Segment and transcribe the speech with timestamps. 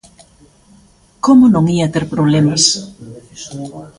[1.25, 2.63] ¿Como non ía ter problemas?